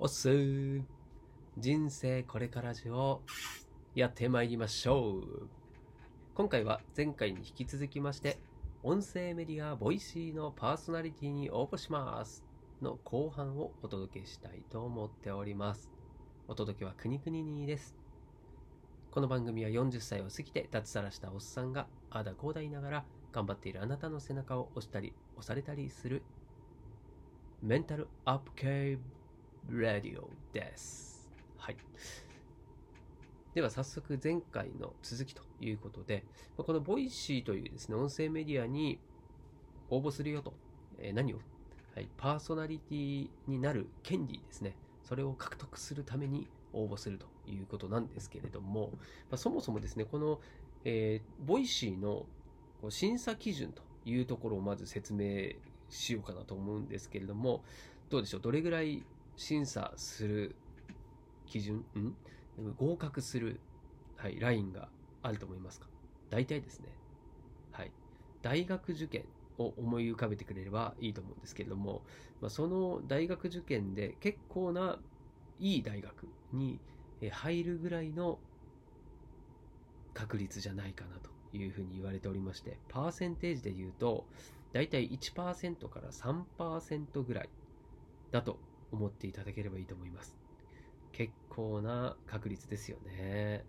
[0.00, 0.82] おっすー。
[1.56, 3.20] 人生これからラジオ
[3.96, 5.48] やってまいりましょう。
[6.36, 8.38] 今回は前回に引き続きまして
[8.84, 12.44] 音声メディア Voicy のパーソナリティに応募します。
[12.80, 15.90] の後半をお届けしたいと思っております。
[16.46, 17.96] お届けはくにくににです。
[19.10, 26.22] この番組は40歳を過ぎて脱サラしたおっさんがああだこうだ言いながら頑張っているあなたの背中を押したり押されたりする
[27.62, 28.98] メンタルアップ系
[29.70, 31.30] ラディオです。
[31.58, 31.76] はい。
[33.54, 36.24] では早速前回の続きということで、
[36.56, 38.98] この Voicy というですね、音声メディアに
[39.90, 40.54] 応募するよと、
[40.98, 41.40] えー、何を、
[41.94, 44.74] はい、パーソナリティになる権利ですね、
[45.04, 48.92] それを獲得するために応募するということなんですけれども、
[49.30, 50.40] まあ、そもそもですね、この、
[50.84, 52.24] えー、 Voicy の
[52.88, 55.50] 審査基準というところをまず説明
[55.90, 57.62] しようかなと思うんですけれども、
[58.08, 59.04] どうでしょう、どれぐらい
[59.38, 60.56] 審査する
[61.46, 62.16] 基準、ん？
[62.76, 63.60] 合格する、
[64.16, 64.88] はい、ラインが
[65.22, 65.86] あると思いますか？
[66.28, 66.88] 大体ですね、
[67.70, 67.92] はい、
[68.42, 69.24] 大学受験
[69.56, 72.02] を思い浮かべてくれればいいと思うんですけれども、
[72.40, 74.98] まあ、その大学受験で結構な
[75.60, 76.80] いい大学に
[77.30, 78.40] 入るぐらいの
[80.14, 84.26] 確率じゃないかなというふうに言われておりまして、パーセンテージで言うと、
[84.72, 87.48] だいたい1%から3%ぐらい
[88.32, 88.58] だと
[88.92, 90.36] 思っていただければいいと思います。
[91.12, 93.64] 結構な確率ですよね。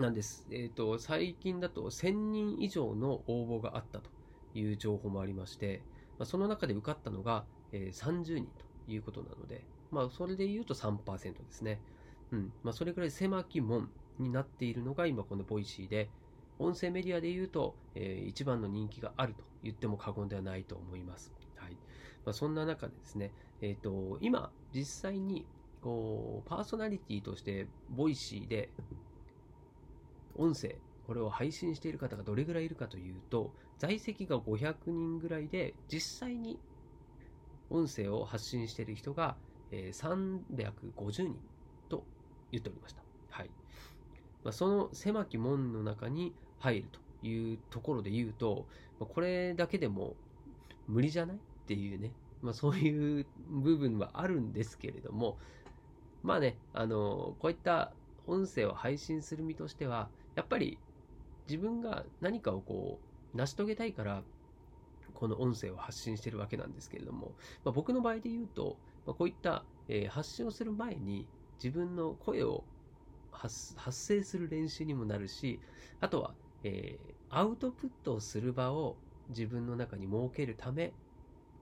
[0.00, 0.46] なんです。
[0.50, 4.10] えっ、ー、と、最近だと1000人以上の応募があったと
[4.54, 5.82] いう情報もありまして、
[6.18, 11.80] まあ、その中で受かったのが、えー、30人ということなので、まあ、それで言うと3%ですね。
[12.30, 12.52] うん。
[12.62, 16.08] まあ、それぐらい狭き門になっているのが今この Voicy で、
[16.58, 21.32] 音声メディアで言うと、えー、一番の人気があると言っても過言ではないと思います。
[22.24, 25.46] まあ、そんな中でですね、えっ、ー、と、今、実際に、
[25.82, 28.70] こう、パーソナリティとして、 Voicy で、
[30.34, 36.58] 音声、これを配信している方がどれぐらいいるかというと、在籍が500人ぐらいで、実際に
[37.70, 39.36] 音声を発信している人が、
[39.70, 40.42] えー、
[40.96, 41.36] 350人
[41.88, 42.04] と
[42.50, 43.02] 言っておりました。
[43.30, 43.50] はい。
[44.44, 46.88] まあ、その狭き門の中に入る
[47.20, 48.66] というところで言うと、
[49.00, 50.14] まあ、これだけでも
[50.86, 51.38] 無理じゃない
[51.72, 52.12] っていうね、
[52.42, 55.38] まあ、そういう部分はあるんですけれども、
[56.22, 57.92] まあね、あの、こういった
[58.26, 60.78] 音声を配信する身としては、やっぱり
[61.48, 63.00] 自分が何かをこ
[63.34, 64.22] う、成し遂げたいから、
[65.14, 67.32] この音声を発信してるわけなんですけれども、
[67.64, 71.26] まあ、僕の場合で言うと、まあ、こういった、えー、発信をする前に
[71.62, 72.64] 自分の声を
[73.30, 75.58] 発生する練習にもなるし、
[76.00, 76.34] あとは、
[76.64, 78.96] えー、アウトプットをする場を
[79.30, 80.92] 自分の中に設けるため、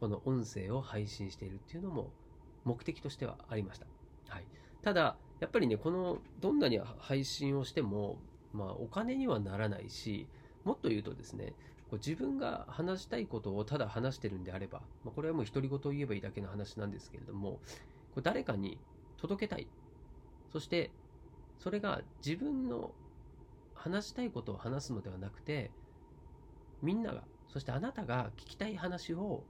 [0.00, 2.10] この音声を配信しているっていうのも
[2.64, 3.86] 目的としてはありました。
[4.28, 4.44] はい。
[4.82, 8.18] ただ、やっぱりね、この、どんなに配信をしても、
[8.52, 10.26] まあ、お金にはならないし、
[10.64, 11.54] もっと言うとですね、
[11.90, 17.52] こう自分が話したいことをただ話してるんであれば、まあ、これはもう独り言を言えばいいだけの話なんですけれども、
[18.10, 18.78] こう誰かに
[19.16, 19.66] 届けたい。
[20.52, 20.90] そして、
[21.58, 22.92] それが自分の
[23.74, 25.70] 話したいことを話すのではなくて、
[26.82, 29.42] みんなが、そしてあなたが聞きたい話を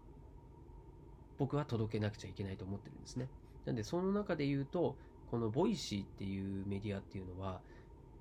[1.38, 3.28] 僕は届けなくちゃいけないと思ってるんですね。
[3.64, 4.96] なんで、その中で言うと、
[5.30, 7.60] この Voicy っていうメディアっていうのは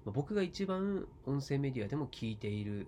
[0.08, 2.88] ま、僕が一番音声メディアでも聞いている、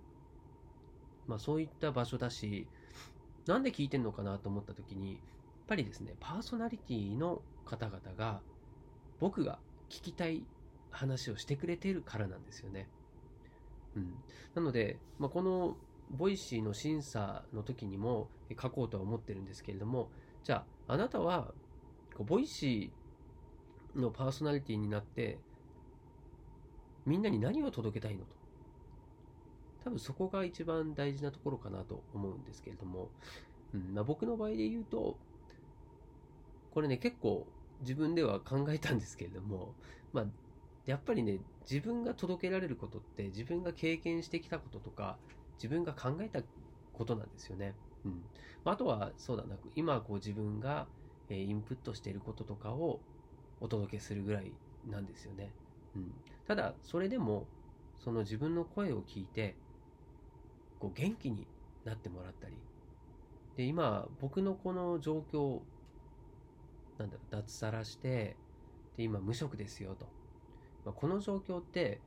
[1.28, 2.66] まあそういった場所だし、
[3.46, 5.22] なんで聞いてんのかなと思った時に、やっ
[5.68, 8.42] ぱりですね、パーソナリティの方々が
[9.20, 10.48] 僕が聞きたい
[10.92, 12.88] 話をしてくれてるからなんですよね。
[13.96, 14.24] うん。
[14.56, 15.76] なので、まあ、この
[16.10, 20.10] Voicy の審査の時にも書こうとは思ってるんですけれども、
[20.44, 21.54] じゃあ、あなたは、
[22.18, 25.38] Voicy のパーソナリティになって、
[27.06, 28.36] みんなに何を届けたいのと。
[29.84, 33.10] 多分そこが一番大事なところかなと思うんですけれども、
[33.74, 35.18] うんまあ、僕の場合で言うと、
[36.72, 37.48] これね、結構
[37.82, 39.74] 自分では考えたんですけれども、
[40.12, 40.26] まあ、
[40.86, 41.40] やっぱりね、
[41.70, 45.18] 自分が届けられることって、自分が経験してきたこととか、
[45.62, 46.44] 自分が考えた
[46.92, 47.80] ことなんですよね。
[48.04, 48.32] うん。
[48.64, 50.92] あとは、そうだな、今こう自分が
[51.30, 53.06] インプットしていることとかを
[53.60, 55.58] お届けするぐらいなんですよね。
[55.96, 56.24] うん。
[56.46, 57.54] ただ、それでも、
[57.98, 59.62] その自分の声を聞いて、
[60.78, 61.52] こう元気に
[61.84, 62.66] なってもらったり、
[63.56, 65.68] で、今、僕のこの状況、
[66.98, 68.42] なんだろう、脱サラして、
[68.96, 70.16] で、今無職ですよと。
[70.84, 72.06] まあ、この状況って、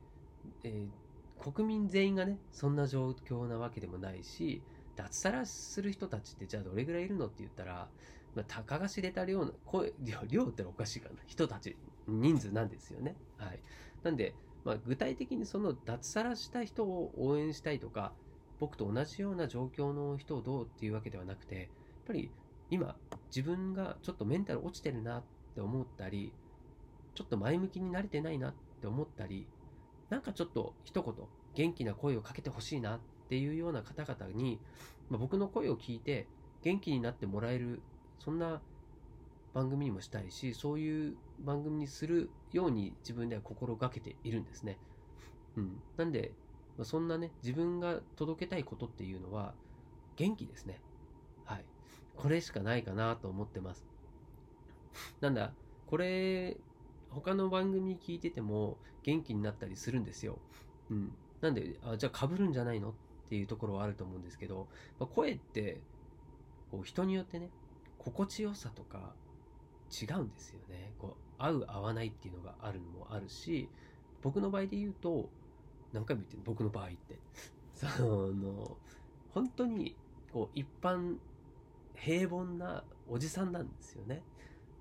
[0.63, 1.02] えー、
[1.51, 7.89] 国民全員がね、そんな状況なわけでもないし、脱サラする人たちってじゃあどれぐらいいるのって言ったら、
[8.33, 9.93] まあ、たかが知れた量の、声、
[10.29, 11.15] 量っておかしいかな。
[11.27, 13.17] 人たち、人数なんですよね。
[13.35, 13.61] はい。
[14.03, 18.15] なんで、まあ、具体的にその脱サラした人を応援したいとか、
[18.59, 21.67] 僕と同じような状況の人をどうっていうわけではなくて、やっ
[22.05, 22.31] ぱり
[22.69, 22.97] 今、
[23.35, 26.37] 自分がちょっとメンタル落ちてるなって思ったり、
[27.13, 29.52] ちょっと前向きになれてないなって思ったり、
[30.13, 31.13] なんかちょっと一言
[31.55, 32.99] 元気な声をかけてほしいなっ
[33.29, 34.59] ていうような方々に、
[35.09, 36.27] まあ、僕の声を聞いて
[36.61, 37.81] 元気になってもらえる
[38.19, 38.61] そんな
[39.55, 44.77] 番組にもしたいしそういう番組にするように自分では心がけているんですね。
[45.57, 46.31] うん、なんで、
[46.77, 49.55] まあ、そんなね自分が届けたいことっていうのは
[50.15, 50.79] 元気ですね。
[51.43, 51.65] はい。
[52.15, 53.83] これしかないかなと思ってます。
[55.21, 55.53] なんだ、
[55.87, 56.55] これ
[57.13, 60.39] 他の番組聞いてても元気になったりするんですよ。
[60.89, 61.13] うん。
[61.41, 62.93] なんで、あじゃあ被るんじゃないのっ
[63.29, 64.67] ていうところはあると思うんですけど、
[64.99, 65.81] まあ、声って
[66.71, 67.49] こう人によってね、
[67.97, 69.13] 心地よさとか
[69.91, 70.91] 違うんですよね。
[70.99, 73.69] こう合う合わないっていうのがあるのもあるし、
[74.21, 75.29] 僕の場合で言うと、
[75.91, 77.19] 何回も言ってる僕の場合って。
[77.75, 77.87] そ
[78.33, 78.77] の、
[79.33, 79.95] 本当に
[80.31, 81.17] こう一般
[81.95, 84.23] 平凡なおじさんなんですよね。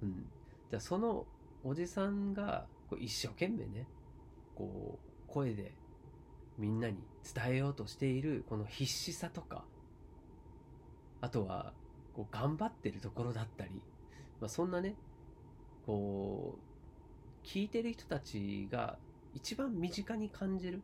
[0.03, 0.27] うん。
[0.71, 1.27] じゃその
[1.65, 3.87] おじさんがこう一生懸命ね
[4.55, 5.73] こう声で
[6.59, 6.97] みんなに
[7.35, 9.65] 伝えようとしているこの必死さとか
[11.21, 11.73] あとは
[12.15, 13.71] こう頑張ってるところだったり、
[14.41, 14.97] まあ、そんなね
[15.87, 18.99] こう聞いてる人たちが
[19.35, 20.83] 一番身近に感じる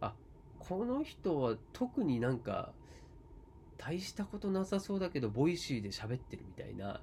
[0.00, 0.14] あ
[0.58, 2.72] この人は特になんか
[3.78, 7.00] 大したことなさそうだけど Voicy で喋ってるみたいな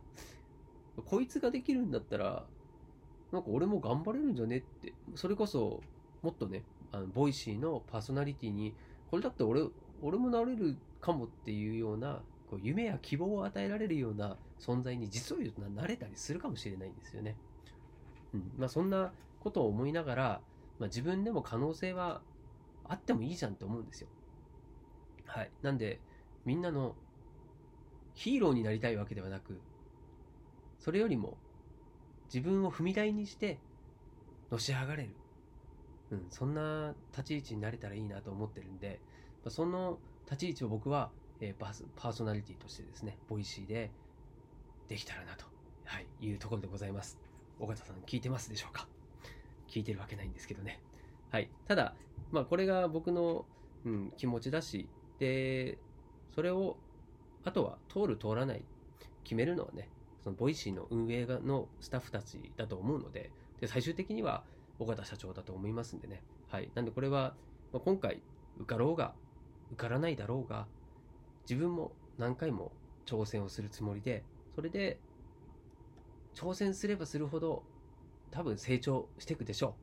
[1.06, 2.46] こいつができるんだったら
[3.31, 5.81] なんか俺も頑張れるんじゃねって、それこそ、
[6.21, 9.62] もっとね、あの Voicy のパーソナリティに、これだって俺、
[10.01, 17.35] 俺もなれるかもっていうような、こう夢や希望を与えられるような存在に実を言うとなれたりするかもしれないんですよね。
[18.33, 18.53] うん。
[18.57, 20.44] まあそんなことを思いながら、
[20.80, 22.25] まあ自分でも可能性は
[22.83, 24.09] あってもいいじゃんって思うんですよ。
[25.25, 25.51] はい。
[25.62, 26.01] なんで、
[26.45, 26.95] みんなの
[28.13, 29.65] ヒーローになりたいわけではなく、
[30.80, 31.41] それよりも
[32.33, 33.57] 自分を踏み台にして
[34.51, 35.09] のし上がれる、
[36.12, 39.00] うん、そんな立ち位置になれたらいいなと思ってるんで、
[39.47, 41.09] その立ち位置を僕は、
[41.39, 43.91] えー、パーソナリティとしてですね、 Voicy で
[44.88, 45.45] できたらなと、
[45.85, 47.18] はい、いうところでございます。
[47.59, 48.88] 緒方さん聞いてますでしょうか？
[49.68, 50.80] 聞いてるわけないんですけどね。
[51.31, 51.50] はい。
[51.68, 51.95] ただ、
[52.31, 53.45] まあこれが僕の、
[53.85, 54.88] うん、気持ちだし、
[55.19, 55.77] で、
[56.35, 56.77] それを、
[57.44, 58.63] あとは通る通らない
[59.23, 59.89] 決めるのはね、
[60.22, 64.46] その Voicy の運営のスタッフたちだと思うので、で最終的には
[64.80, 66.25] 緒方社長だと思いますんでね。
[66.48, 66.72] はい。
[66.75, 67.38] なんでこれは、
[67.72, 68.24] まあ、今回
[68.56, 69.16] 受かろうが、
[69.69, 70.68] 受からないだろうが、
[71.50, 72.72] 自分も何回も
[73.06, 75.04] 挑戦をするつもりで、それで、
[76.34, 77.64] 挑戦すればするほど、
[78.30, 79.80] 多分成長していくでしょ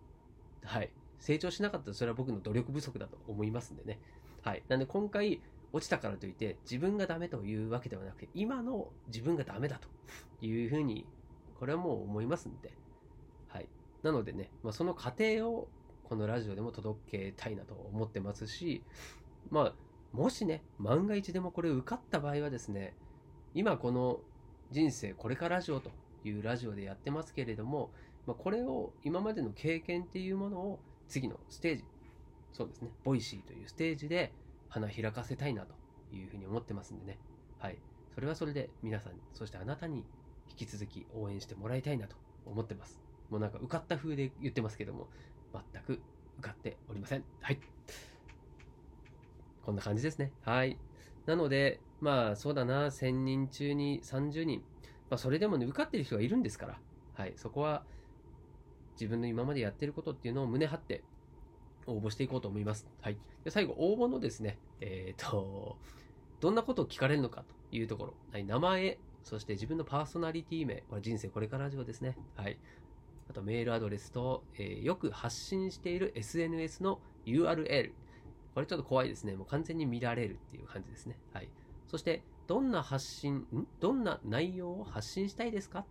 [0.65, 0.67] う。
[0.67, 0.97] はい。
[1.19, 4.01] 成長しなかったらそれは僕の努力不足だと思いますんでね。
[4.43, 4.65] はい。
[4.69, 5.43] なんで今回、
[5.75, 9.88] 落ちたからといって自分がダメというわけではなくて、今の自分がダメだと
[10.41, 11.05] いうふうに、
[11.59, 12.73] これはもう思いますんで、
[13.49, 13.69] はい。
[14.05, 15.69] なのでね、まあ、その過程を
[16.05, 18.85] このラジオでも届けたいなと思ってますし、
[19.50, 22.94] まあ、もしね、万が一でもこれ受かった場合はですね、
[23.53, 24.21] 今この
[24.71, 25.91] 人生これからラジオと
[26.25, 27.91] いうラジオでやってますけれども、
[28.29, 30.78] まあ、これを今までの経験っていうものを
[31.09, 31.85] 次のステージ、
[32.52, 34.33] そうですね、 Voicy というステージで
[34.75, 35.75] 花開かせたいなと
[36.12, 37.19] いうふうに思ってますんでね。
[37.59, 37.78] はい。
[38.12, 40.04] それはそれで皆さん、そしてあなたに
[40.50, 43.00] 引き続き応援してもらいたいなと思ってます。
[43.31, 45.09] もうなんか受かった風で言ってますけども、
[45.73, 46.02] 全く
[46.38, 47.25] 受かっておりません。
[47.40, 47.61] はい。
[49.64, 50.33] こんな感じですね。
[50.43, 50.76] はい。
[51.26, 54.64] なので、まあそうだな、1000人中に30人。
[55.09, 56.81] まあそれでもね、受かってる人がいるんですから。
[57.14, 57.35] はい。
[57.37, 57.85] そこは
[58.95, 61.04] 自分の今までやってることっていうのを胸張って
[61.87, 62.87] 応募していこうと思います。
[63.00, 63.19] はい。
[63.45, 65.79] で最後、応募のですね、えっ、ー、と、
[66.41, 72.17] どんなことを聞かれるのかというところ、はい、名前、そして自分のパーソナリティ名、これ人生これからラジオですね。
[72.37, 72.59] はい。
[73.29, 77.93] あとメールアドレスと、えー、よく発信している SNS の URL。
[78.55, 79.35] これちょっと怖いですね。
[79.35, 81.17] もう完全に見られるっていう感じですね。
[81.33, 81.49] はい。
[81.87, 83.67] そして、どんな発信、ん？
[83.81, 85.87] どんな内容を発信したいですか？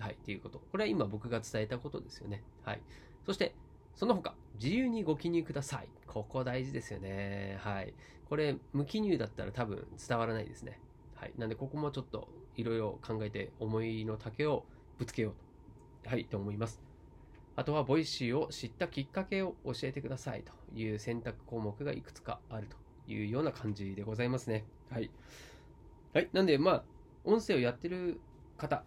[0.00, 0.14] はい。
[0.14, 0.60] っていうこと。
[0.72, 2.42] これは今僕が伝えたことですよね。
[2.64, 2.82] はい。
[3.24, 3.54] そして、
[3.98, 5.88] その他、自由にご記入ください。
[6.06, 7.58] ここ大事ですよね。
[7.60, 7.92] はい。
[8.28, 10.80] これ、無記入だったら多分伝わらないですね。
[11.16, 11.32] はい。
[11.36, 14.64] なんで、ここもちょっといろいろ考えて思いの丈を
[14.98, 15.34] ぶつけよう
[16.04, 16.10] と。
[16.10, 16.80] はい、と思います。
[17.56, 22.76] あとは、 Voicy を知ったきっかけを教えてくださいという選択項目がいくつかあると
[23.12, 24.64] いうような感じでございますね。
[24.92, 25.10] はい。
[26.14, 26.28] はい。
[26.32, 26.84] なんで、まあ、
[27.24, 28.20] 音声をやってる
[28.58, 28.84] 方、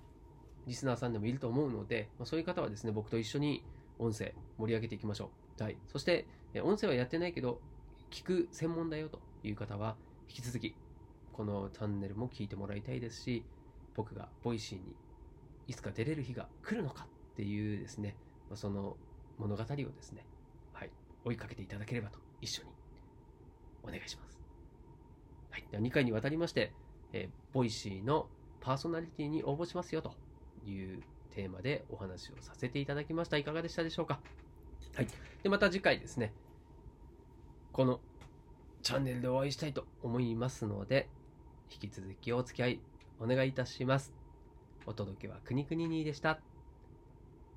[0.67, 3.61] リスナーさんでもいると思うので、まあ、そういう方はですね、僕と一緒に
[4.01, 5.29] 音声盛り上げていきましょ
[5.59, 5.63] う。
[5.63, 5.77] はい。
[5.87, 6.25] そして、
[6.63, 7.61] 音声はやってないけど、
[8.09, 9.95] 聞く専門だよという方は、
[10.27, 10.75] 引き続き、
[11.31, 13.45] このチャンネルも聞いてもらいたいですし、
[13.95, 14.95] 僕が Voicy に
[15.67, 18.15] いつか出れる日が来るのかっていうですね、
[18.55, 18.97] その
[19.37, 20.25] 物語をですね、
[20.73, 20.89] はい、
[21.23, 22.69] 追いかけていただければと一緒に
[23.83, 24.39] お願いします。
[25.51, 26.73] はい、では2回にわたりまして、
[27.13, 28.27] えー、 Voicy の
[28.61, 30.13] パーソナリティに応募しますよと
[30.65, 31.01] いう
[31.33, 33.37] テーマでお話をさせていただきました。
[33.37, 34.19] いかがでしたでしょうか？
[34.95, 35.07] はい。
[35.43, 36.33] で、また次回ですね、
[37.71, 37.99] この
[38.81, 41.09] チャンネルでお会いしたいと思いますので、
[41.71, 42.79] 引き続きお付き合い
[43.19, 44.13] お願いいたします。
[44.85, 46.39] お届けはくにくににでした。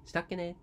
[0.05, 0.57] したっけね？